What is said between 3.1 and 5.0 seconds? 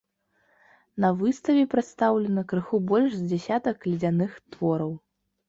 за дзясятак ледзяных твораў.